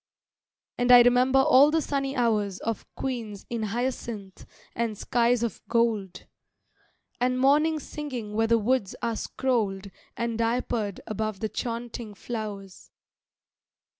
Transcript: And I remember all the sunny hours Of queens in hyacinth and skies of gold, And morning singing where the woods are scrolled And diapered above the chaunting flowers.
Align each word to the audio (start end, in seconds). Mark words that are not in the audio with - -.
And 0.79 0.91
I 0.91 1.03
remember 1.03 1.37
all 1.37 1.69
the 1.69 1.79
sunny 1.79 2.15
hours 2.15 2.57
Of 2.61 2.87
queens 2.95 3.45
in 3.51 3.61
hyacinth 3.61 4.47
and 4.75 4.97
skies 4.97 5.43
of 5.43 5.61
gold, 5.69 6.25
And 7.19 7.37
morning 7.39 7.79
singing 7.79 8.33
where 8.33 8.47
the 8.47 8.57
woods 8.57 8.95
are 9.03 9.15
scrolled 9.15 9.91
And 10.17 10.39
diapered 10.39 11.01
above 11.05 11.39
the 11.39 11.49
chaunting 11.49 12.15
flowers. 12.15 12.89